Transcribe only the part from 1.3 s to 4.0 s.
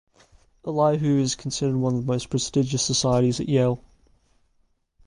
considered one of the most prestigious societies at Yale.